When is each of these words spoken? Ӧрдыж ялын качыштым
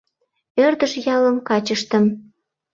Ӧрдыж 0.65 0.93
ялын 1.15 1.37
качыштым 1.47 2.05